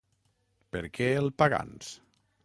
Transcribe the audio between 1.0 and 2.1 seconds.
el Pagans?